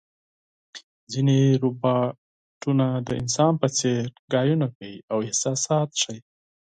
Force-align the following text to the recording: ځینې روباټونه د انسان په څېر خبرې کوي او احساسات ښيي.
ځینې 1.11 1.37
روباټونه 1.61 2.87
د 3.07 3.09
انسان 3.21 3.53
په 3.61 3.67
څېر 3.77 4.01
خبرې 4.31 4.53
کوي 4.77 4.93
او 5.11 5.17
احساسات 5.27 5.89
ښيي. 6.01 6.19